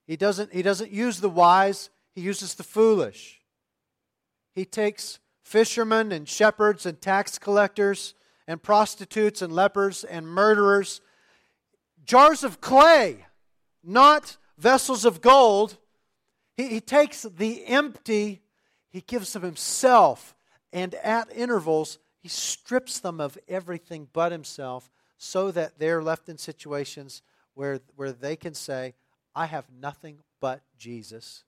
[0.06, 3.39] He doesn't, he doesn't use the wise, he uses the foolish.
[4.54, 8.13] He takes fishermen and shepherds and tax collectors
[8.48, 11.02] and prostitutes and lepers and murderers,
[12.06, 13.26] jars of clay,
[13.84, 15.78] not vessels of gold.
[16.56, 18.42] He, he takes the empty,
[18.89, 20.36] he gives them himself,
[20.72, 26.38] and at intervals, he strips them of everything but himself so that they're left in
[26.38, 27.22] situations
[27.54, 28.94] where, where they can say,
[29.36, 31.43] I have nothing but Jesus.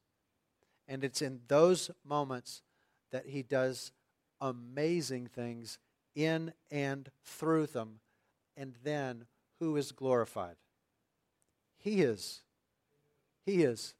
[0.87, 2.61] And it's in those moments
[3.11, 3.91] that he does
[4.41, 5.77] amazing things
[6.15, 7.99] in and through them.
[8.57, 9.25] And then
[9.59, 10.55] who is glorified?
[11.77, 12.41] He is.
[13.45, 13.93] He is.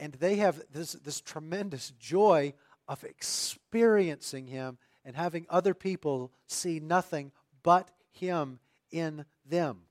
[0.00, 2.54] And they have this, this tremendous joy
[2.88, 7.32] of experiencing him and having other people see nothing
[7.62, 8.58] but him
[8.90, 9.82] in them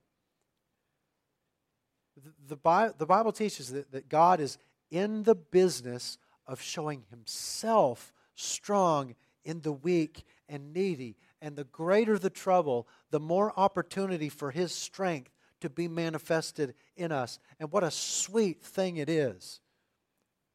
[2.47, 4.57] the, Bible, the Bible teaches that, that God is
[4.91, 6.17] in the business
[6.47, 11.17] of showing himself strong in the weak and needy.
[11.41, 17.11] And the greater the trouble, the more opportunity for his strength to be manifested in
[17.11, 17.39] us.
[17.59, 19.59] And what a sweet thing it is.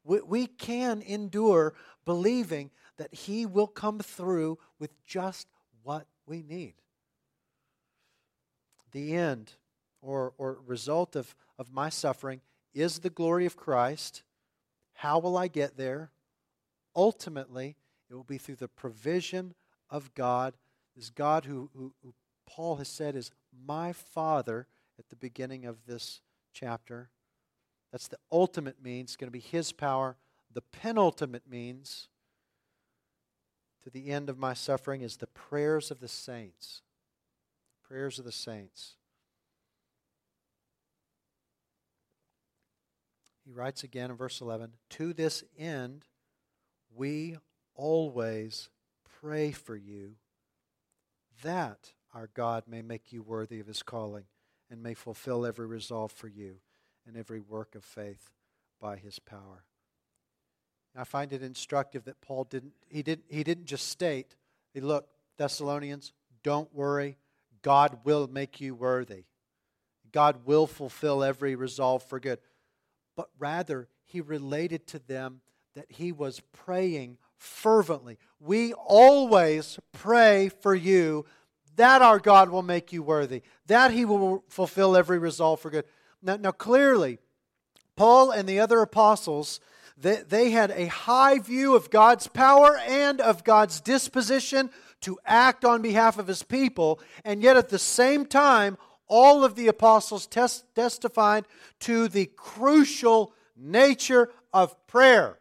[0.03, 1.73] We, we can endure
[2.05, 5.47] believing that he will come through with just
[5.83, 6.73] what we need.
[8.91, 9.51] The end
[10.01, 12.41] or, or result of, of my suffering
[12.73, 14.23] is the glory of Christ.
[14.93, 16.11] How will I get there?
[16.95, 17.77] ultimately,
[18.09, 19.53] it will be through the provision
[19.89, 20.55] of God.
[20.95, 22.13] This God who, who, who
[22.45, 23.31] Paul has said is
[23.65, 26.21] my Father at the beginning of this
[26.53, 27.09] chapter.
[27.91, 30.17] That's the ultimate means, going to be His power.
[30.53, 32.09] The penultimate means
[33.83, 36.81] to the end of my suffering is the prayers of the saints.
[37.87, 38.95] Prayers of the saints.
[43.49, 46.05] He writes again in verse 11 To this end,
[46.95, 47.35] we
[47.73, 48.69] always
[49.19, 50.17] pray for you
[51.41, 54.25] that our God may make you worthy of his calling
[54.69, 56.57] and may fulfill every resolve for you
[57.07, 58.29] and every work of faith
[58.79, 59.63] by his power.
[60.95, 64.35] I find it instructive that Paul didn't he didn't he didn't just state,
[64.75, 67.17] hey, look, Thessalonians, don't worry,
[67.63, 69.23] God will make you worthy.
[70.11, 72.37] God will fulfill every resolve for good.
[73.19, 75.41] But rather, he related to them
[75.75, 78.17] that he was praying fervently.
[78.39, 81.25] We always pray for you
[81.75, 85.83] that our God will make you worthy, that he will fulfill every resolve for good.
[86.21, 87.19] Now, now clearly,
[87.97, 89.59] Paul and the other apostles
[89.97, 94.69] they, they had a high view of God's power and of God's disposition
[95.01, 98.77] to act on behalf of his people, and yet at the same time,
[99.09, 101.45] all of the apostles tes- testified
[101.81, 105.39] to the crucial nature of prayer.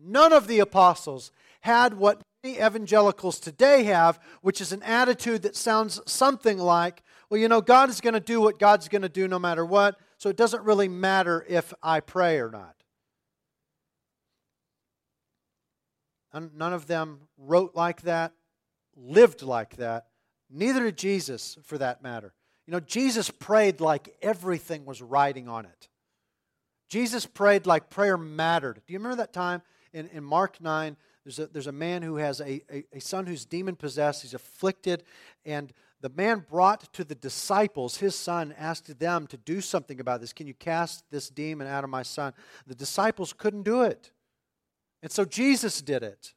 [0.00, 5.56] None of the apostles had what many evangelicals today have, which is an attitude that
[5.56, 9.08] sounds something like, well, you know, God is going to do what God's going to
[9.08, 12.74] do no matter what, so it doesn't really matter if I pray or not.
[16.32, 18.32] None of them wrote like that,
[18.96, 20.06] lived like that.
[20.50, 22.32] Neither did Jesus, for that matter.
[22.68, 25.88] You know, Jesus prayed like everything was riding on it.
[26.90, 28.82] Jesus prayed like prayer mattered.
[28.86, 29.62] Do you remember that time
[29.94, 30.94] in, in Mark 9?
[31.24, 34.34] There's a, there's a man who has a, a, a son who's demon possessed, he's
[34.34, 35.04] afflicted,
[35.46, 40.20] and the man brought to the disciples his son, asked them to do something about
[40.20, 40.34] this.
[40.34, 42.34] Can you cast this demon out of my son?
[42.66, 44.10] The disciples couldn't do it.
[45.02, 46.34] And so Jesus did it.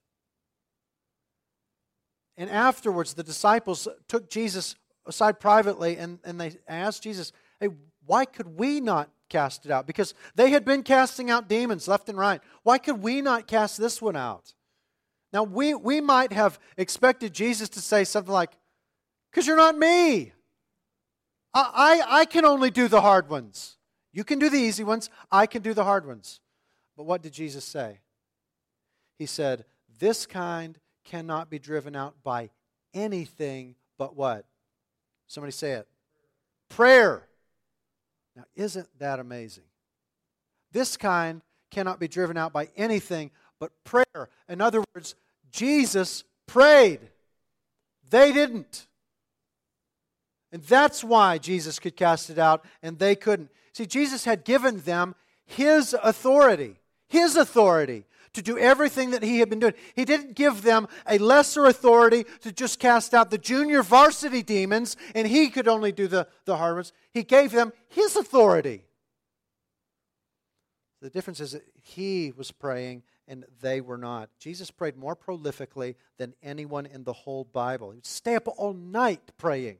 [2.37, 4.75] And afterwards, the disciples took Jesus
[5.05, 7.69] aside privately and, and they asked Jesus, Hey,
[8.05, 9.87] why could we not cast it out?
[9.87, 12.41] Because they had been casting out demons left and right.
[12.63, 14.53] Why could we not cast this one out?
[15.33, 18.51] Now, we, we might have expected Jesus to say something like,
[19.31, 20.33] Because you're not me.
[21.53, 23.77] I, I, I can only do the hard ones.
[24.13, 26.39] You can do the easy ones, I can do the hard ones.
[26.97, 27.99] But what did Jesus say?
[29.17, 29.65] He said,
[29.99, 32.49] This kind cannot be driven out by
[32.93, 34.45] anything but what?
[35.31, 35.87] Somebody say it.
[36.67, 37.25] Prayer.
[38.35, 39.63] Now, isn't that amazing?
[40.73, 44.27] This kind cannot be driven out by anything but prayer.
[44.49, 45.15] In other words,
[45.49, 46.99] Jesus prayed.
[48.09, 48.87] They didn't.
[50.51, 53.51] And that's why Jesus could cast it out and they couldn't.
[53.71, 55.15] See, Jesus had given them
[55.45, 56.75] his authority.
[57.07, 58.03] His authority
[58.33, 59.73] to do everything that he had been doing.
[59.95, 64.95] He didn't give them a lesser authority to just cast out the junior varsity demons
[65.13, 66.93] and he could only do the, the hard ones.
[67.13, 68.85] He gave them his authority.
[71.01, 74.29] The difference is that he was praying and they were not.
[74.39, 77.91] Jesus prayed more prolifically than anyone in the whole Bible.
[77.91, 79.77] He would stay up all night praying.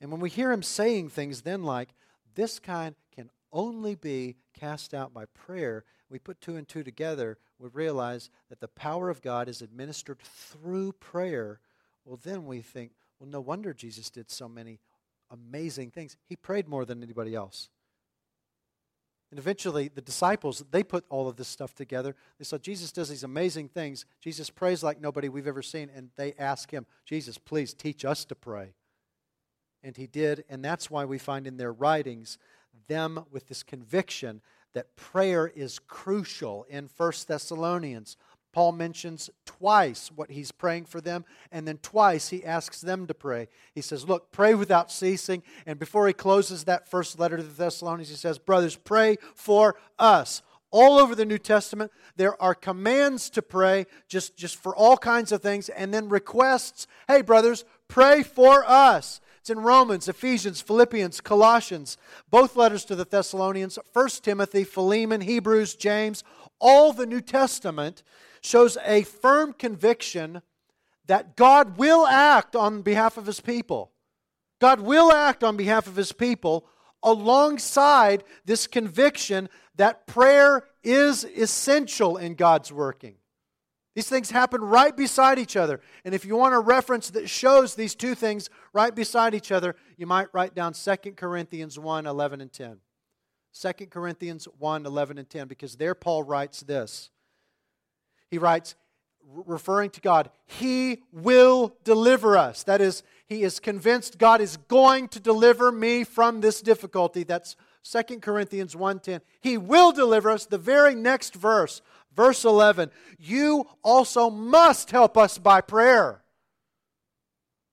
[0.00, 1.90] And when we hear him saying things then like,
[2.34, 7.38] this kind can only be cast out by prayer, we put two and two together,
[7.58, 11.60] we realize that the power of God is administered through prayer.
[12.04, 14.80] Well, then we think, well, no wonder Jesus did so many
[15.30, 16.16] amazing things.
[16.26, 17.70] He prayed more than anybody else.
[19.30, 22.14] And eventually, the disciples, they put all of this stuff together.
[22.38, 24.06] They saw Jesus does these amazing things.
[24.20, 25.90] Jesus prays like nobody we've ever seen.
[25.92, 28.74] And they ask him, Jesus, please teach us to pray.
[29.82, 30.44] And he did.
[30.48, 32.38] And that's why we find in their writings
[32.86, 34.40] them with this conviction
[34.74, 38.16] that prayer is crucial in 1 Thessalonians.
[38.52, 43.14] Paul mentions twice what he's praying for them, and then twice he asks them to
[43.14, 43.48] pray.
[43.74, 45.42] He says, Look, pray without ceasing.
[45.66, 49.74] And before he closes that first letter to the Thessalonians, he says, Brothers, pray for
[49.98, 50.42] us.
[50.70, 55.32] All over the New Testament, there are commands to pray just, just for all kinds
[55.32, 59.20] of things, and then requests hey, brothers, pray for us.
[59.44, 61.98] It's in Romans, Ephesians, Philippians, Colossians,
[62.30, 66.24] both letters to the Thessalonians, 1 Timothy, Philemon, Hebrews, James.
[66.58, 68.02] All the New Testament
[68.40, 70.40] shows a firm conviction
[71.04, 73.92] that God will act on behalf of his people.
[74.62, 76.66] God will act on behalf of his people
[77.02, 83.16] alongside this conviction that prayer is essential in God's working.
[83.94, 85.80] These things happen right beside each other.
[86.04, 89.76] And if you want a reference that shows these two things right beside each other,
[89.96, 92.78] you might write down 2 Corinthians 1 11 and 10.
[93.60, 97.10] 2 Corinthians 1 11 and 10, because there Paul writes this.
[98.30, 98.74] He writes,
[99.22, 102.64] referring to God, He will deliver us.
[102.64, 107.22] That is, he is convinced God is going to deliver me from this difficulty.
[107.22, 109.20] That's 2 Corinthians 1:10.
[109.40, 110.46] He will deliver us.
[110.46, 111.80] The very next verse,
[112.14, 116.22] verse 11, you also must help us by prayer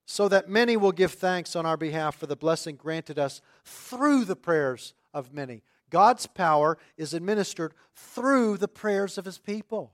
[0.05, 4.25] so that many will give thanks on our behalf for the blessing granted us through
[4.25, 5.63] the prayers of many.
[5.89, 9.93] God's power is administered through the prayers of his people.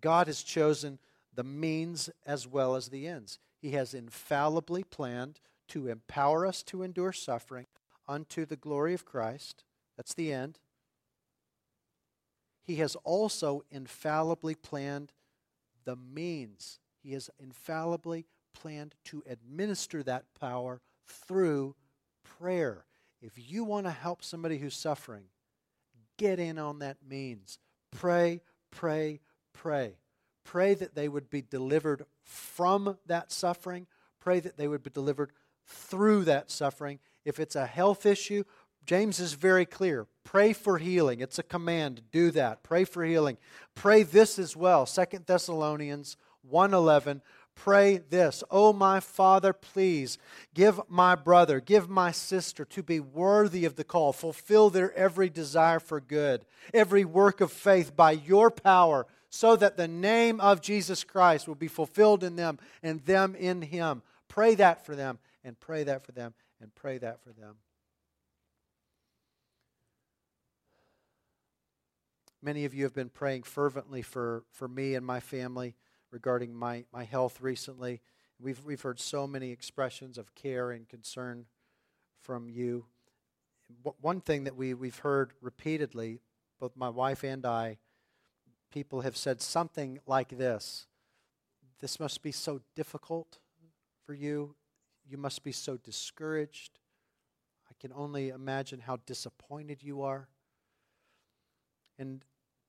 [0.00, 0.98] God has chosen
[1.34, 3.38] the means as well as the ends.
[3.58, 7.66] He has infallibly planned to empower us to endure suffering
[8.06, 9.64] unto the glory of Christ.
[9.96, 10.58] That's the end.
[12.66, 15.12] He has also infallibly planned
[15.84, 16.80] the means.
[17.02, 21.76] He has infallibly planned to administer that power through
[22.24, 22.84] prayer.
[23.22, 25.24] If you want to help somebody who's suffering,
[26.18, 27.58] get in on that means.
[27.92, 28.40] Pray,
[28.70, 29.20] pray,
[29.52, 29.98] pray.
[30.44, 33.86] Pray that they would be delivered from that suffering.
[34.20, 35.32] Pray that they would be delivered
[35.66, 36.98] through that suffering.
[37.24, 38.44] If it's a health issue,
[38.86, 40.06] James is very clear.
[40.24, 41.20] Pray for healing.
[41.20, 42.02] It's a command.
[42.12, 42.62] Do that.
[42.62, 43.36] Pray for healing.
[43.74, 44.86] Pray this as well.
[44.86, 46.16] Second Thessalonians
[46.48, 47.20] 1:11.
[47.56, 50.18] Pray this, Oh my Father, please
[50.54, 54.12] give my brother, give my sister to be worthy of the call.
[54.12, 59.76] Fulfill their every desire for good, every work of faith by your power, so that
[59.76, 64.02] the name of Jesus Christ will be fulfilled in them and them in him.
[64.28, 67.56] Pray that for them and pray that for them and pray that for them.
[72.42, 75.74] Many of you have been praying fervently for, for me and my family
[76.10, 78.00] regarding my, my health recently.
[78.38, 81.46] We've, we've heard so many expressions of care and concern
[82.20, 82.86] from you.
[84.00, 86.20] One thing that we, we've heard repeatedly,
[86.60, 87.78] both my wife and I,
[88.70, 90.86] people have said something like this
[91.80, 93.38] This must be so difficult
[94.04, 94.54] for you
[95.08, 96.78] you must be so discouraged.
[97.70, 100.28] I can only imagine how disappointed you are.
[101.98, 102.24] And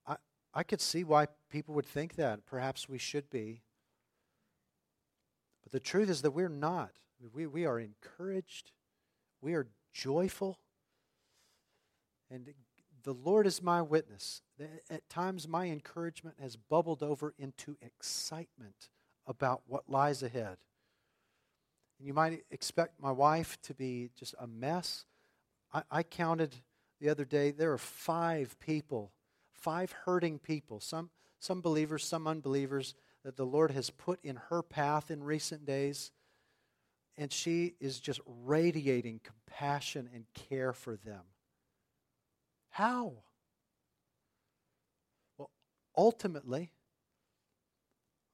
[0.05, 0.15] I,
[0.53, 2.45] I could see why people would think that.
[2.45, 3.61] Perhaps we should be.
[5.63, 6.91] But the truth is that we're not.
[7.34, 8.71] We, we are encouraged,
[9.41, 10.59] we are joyful.
[12.30, 12.53] And
[13.03, 14.41] the Lord is my witness.
[14.89, 18.89] At times, my encouragement has bubbled over into excitement
[19.25, 20.57] about what lies ahead.
[21.97, 25.05] And you might expect my wife to be just a mess.
[25.73, 26.55] I, I counted
[26.99, 29.11] the other day, there are five people,
[29.58, 34.62] five hurting people, some, some believers, some unbelievers, that the Lord has put in her
[34.62, 36.12] path in recent days.
[37.18, 41.24] And she is just radiating compassion and care for them.
[42.70, 43.14] How?
[45.38, 45.49] Well,
[45.97, 46.72] ultimately,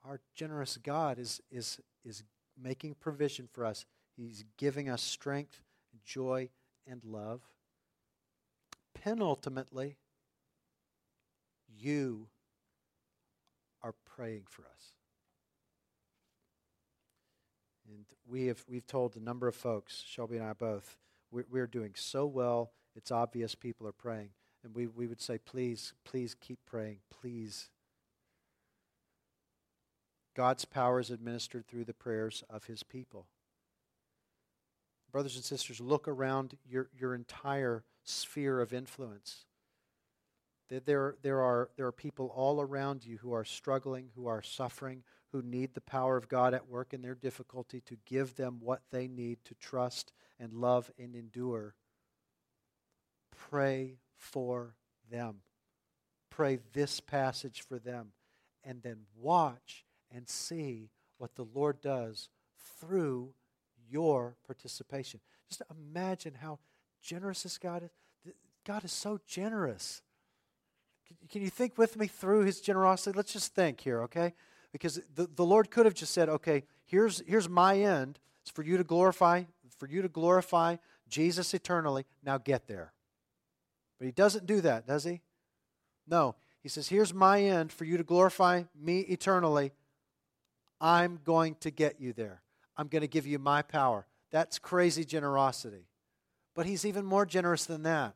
[0.05, 2.23] our generous God is, is, is
[2.61, 3.85] making provision for us.
[4.17, 5.61] He's giving us strength,
[6.05, 6.49] joy,
[6.85, 7.41] and love.
[8.93, 9.97] Penultimately,
[11.77, 12.27] you
[13.81, 14.93] are praying for us.
[17.87, 20.97] And we have we've told a number of folks, Shelby and I both,
[21.31, 22.71] we're, we're doing so well.
[22.95, 24.29] It's obvious people are praying.
[24.63, 26.99] And we, we would say, please, please keep praying.
[27.09, 27.69] Please
[30.35, 33.27] God's power is administered through the prayers of his people.
[35.11, 39.45] Brothers and sisters, look around your, your entire sphere of influence.
[40.69, 45.03] There, there, are, there are people all around you who are struggling, who are suffering,
[45.31, 48.81] who need the power of God at work in their difficulty to give them what
[48.91, 51.75] they need to trust and love and endure.
[53.49, 54.75] Pray for
[55.11, 55.37] them.
[56.29, 58.13] Pray this passage for them.
[58.63, 62.29] And then watch and see what the Lord does
[62.79, 63.33] through
[63.89, 65.19] your participation.
[65.49, 66.59] Just imagine how
[67.01, 68.33] generous this God is.
[68.65, 70.01] God is so generous.
[71.29, 73.15] Can you think with me through his generosity?
[73.15, 74.33] Let's just think here, okay?
[74.71, 78.19] Because the, the Lord could have just said, okay, here's, here's my end.
[78.41, 79.43] It's for you to glorify,
[79.77, 80.77] for you to glorify
[81.07, 82.05] Jesus eternally.
[82.23, 82.93] Now get there.
[83.99, 85.21] But he doesn't do that, does he?
[86.07, 86.35] No.
[86.61, 89.71] He says, here's my end for you to glorify me eternally.
[90.79, 92.41] I'm going to get you there.
[92.75, 94.07] I'm going to give you my power.
[94.31, 95.87] That's crazy generosity.
[96.55, 98.15] But he's even more generous than that.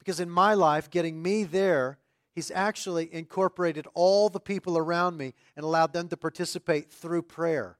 [0.00, 1.98] Because in my life, getting me there,
[2.32, 7.76] He's actually incorporated all the people around me and allowed them to participate through prayer.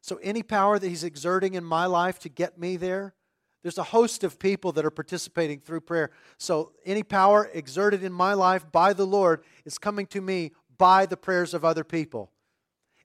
[0.00, 3.14] So, any power that He's exerting in my life to get me there,
[3.62, 6.10] there's a host of people that are participating through prayer.
[6.38, 11.04] So, any power exerted in my life by the Lord is coming to me by
[11.04, 12.30] the prayers of other people.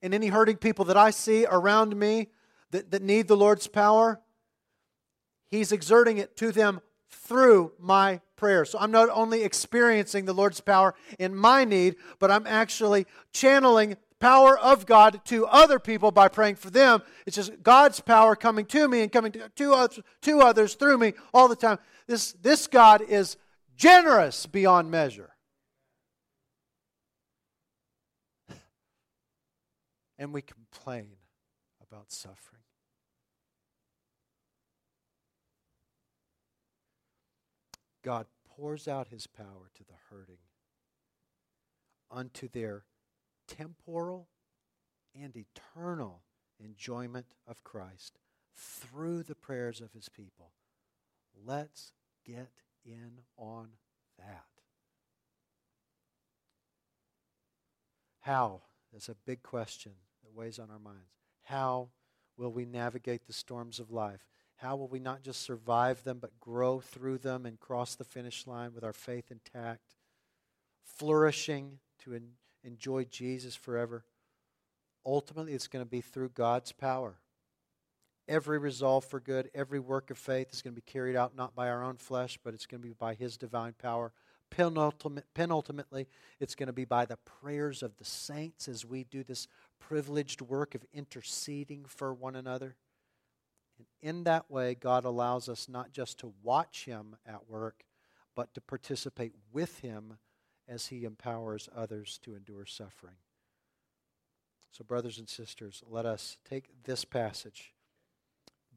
[0.02, 2.30] And any hurting people that I see around me
[2.72, 4.22] that, that need the Lord's power,
[5.50, 6.80] He's exerting it to them
[7.10, 8.66] through my prayer.
[8.66, 13.98] So I'm not only experiencing the Lord's power in my need, but I'm actually channeling
[14.20, 17.02] power of God to other people by praying for them.
[17.26, 20.98] It's just God's power coming to me and coming to, to, others, to others through
[20.98, 21.80] me all the time.
[22.08, 23.38] This, this God is
[23.76, 25.32] generous beyond measure.
[30.18, 31.18] And we complain
[31.82, 32.55] about suffering.
[38.06, 40.38] God pours out his power to the hurting
[42.12, 42.84] unto their
[43.48, 44.28] temporal
[45.20, 46.22] and eternal
[46.64, 48.20] enjoyment of Christ
[48.56, 50.52] through the prayers of his people.
[51.46, 51.94] Let's
[52.24, 52.52] get
[52.86, 53.70] in on
[54.20, 54.46] that.
[58.22, 58.62] How?
[58.94, 59.94] That's a big question
[60.24, 61.10] that weighs on our minds.
[61.42, 61.90] How
[62.38, 64.28] will we navigate the storms of life?
[64.58, 68.48] How will we not just survive them, but grow through them and cross the finish
[68.48, 69.96] line with our faith intact,
[70.84, 72.32] flourishing to en-
[72.64, 74.06] enjoy Jesus forever?
[75.06, 77.16] Ultimately, it's going to be through God's power.
[78.28, 81.54] Every resolve for good, every work of faith is going to be carried out not
[81.54, 84.14] by our own flesh, but it's going to be by His divine power.
[84.50, 86.08] Penultimate, penultimately,
[86.40, 89.48] it's going to be by the prayers of the saints as we do this
[89.80, 92.76] privileged work of interceding for one another.
[93.78, 97.86] And in that way, God allows us not just to watch Him at work,
[98.36, 100.18] but to participate with Him
[100.68, 103.16] as He empowers others to endure suffering.
[104.72, 107.74] So, brothers and sisters, let us take this passage,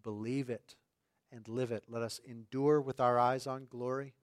[0.02, 0.76] believe it,
[1.32, 1.84] and live it.
[1.88, 4.14] Let us endure with our eyes on glory.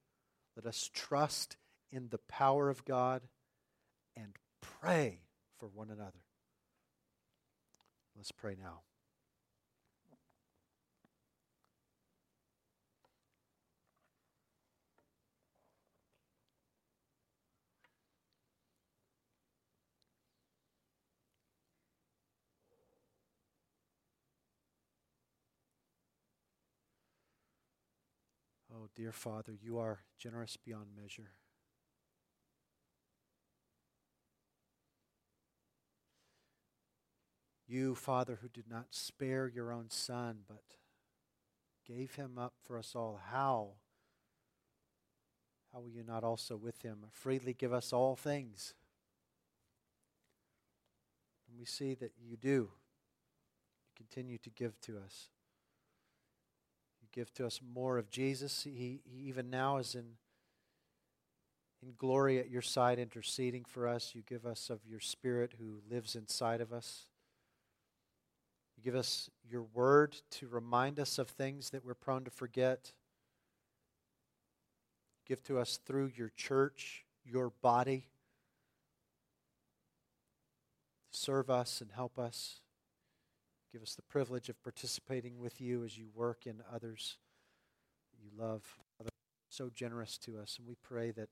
[0.55, 1.57] Let us trust
[1.91, 3.23] in the power of God
[4.15, 5.19] and pray
[5.59, 6.23] for one another.
[8.15, 8.81] Let's pray now.
[28.85, 31.31] Oh, dear Father, you are generous beyond measure.
[37.67, 40.61] You, Father, who did not spare your own Son, but
[41.87, 43.69] gave him up for us all, how?
[45.73, 48.75] How will you not also with him freely give us all things?
[51.49, 52.69] And we see that you do.
[53.87, 55.29] You continue to give to us.
[57.15, 58.63] Give to us more of Jesus.
[58.63, 60.03] He, he even now is in,
[61.81, 64.11] in glory at your side, interceding for us.
[64.13, 67.07] You give us of your Spirit who lives inside of us.
[68.77, 72.91] You give us your word to remind us of things that we're prone to forget.
[75.25, 78.07] Give to us through your church, your body.
[81.11, 82.59] Serve us and help us.
[83.75, 87.17] Give us the privilege of participating with you as you work in others
[88.23, 88.63] you love.
[89.49, 90.55] So generous to us.
[90.57, 91.27] And we pray that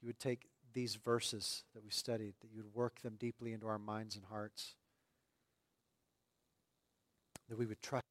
[0.00, 3.66] you would take these verses that we studied, that you would work them deeply into
[3.66, 4.76] our minds and hearts
[7.48, 8.04] that we would trust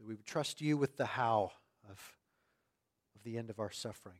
[0.00, 1.52] that we would trust you with the how
[1.88, 2.16] of,
[3.14, 4.18] of the end of our suffering.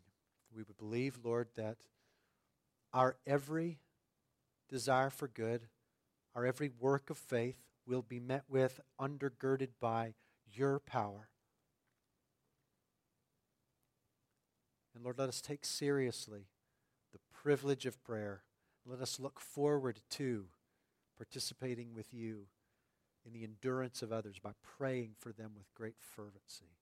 [0.55, 1.79] We would believe, Lord, that
[2.95, 3.81] our every
[4.69, 5.63] desire for good,
[6.37, 7.57] our every work of faith
[7.87, 10.15] will be met with, undergirded by
[10.53, 11.29] your power.
[14.95, 16.49] And Lord, let us take seriously
[17.13, 18.43] the privilege of prayer.
[18.85, 20.47] Let us look forward to
[21.17, 22.47] participating with you
[23.27, 26.77] in the endurance of others by praying for them with great fervency.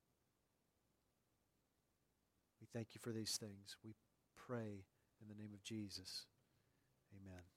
[2.60, 3.76] We thank you for these things.
[3.84, 3.94] We
[4.46, 4.84] pray
[5.20, 6.26] in the name of Jesus.
[7.12, 7.53] Amen.